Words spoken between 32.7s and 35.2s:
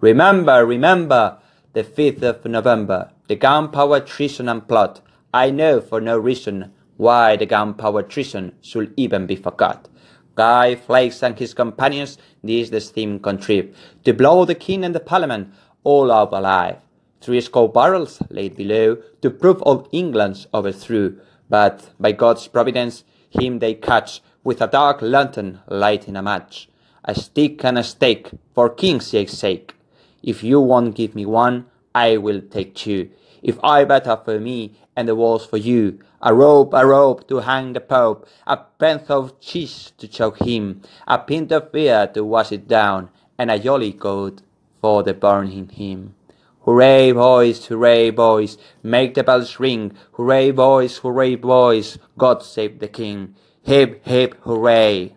two. If I better for me, and the